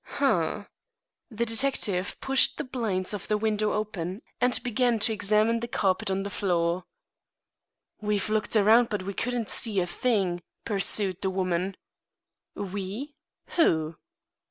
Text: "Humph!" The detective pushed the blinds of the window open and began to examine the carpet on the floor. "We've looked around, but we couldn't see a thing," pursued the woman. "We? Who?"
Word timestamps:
"Humph!" 0.17 0.67
The 1.29 1.45
detective 1.45 2.19
pushed 2.21 2.57
the 2.57 2.63
blinds 2.63 3.13
of 3.13 3.27
the 3.27 3.37
window 3.37 3.73
open 3.73 4.23
and 4.41 4.59
began 4.63 4.97
to 4.97 5.13
examine 5.13 5.59
the 5.59 5.67
carpet 5.67 6.09
on 6.09 6.23
the 6.23 6.31
floor. 6.31 6.85
"We've 8.01 8.27
looked 8.27 8.55
around, 8.55 8.89
but 8.89 9.03
we 9.03 9.13
couldn't 9.13 9.51
see 9.51 9.79
a 9.79 9.85
thing," 9.85 10.41
pursued 10.65 11.21
the 11.21 11.29
woman. 11.29 11.77
"We? 12.55 13.13
Who?" 13.57 13.95